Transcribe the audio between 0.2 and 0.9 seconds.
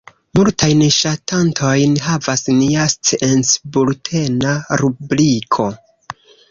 Multajn